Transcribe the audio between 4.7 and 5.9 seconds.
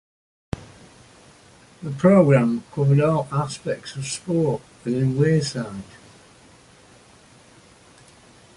within Wearside.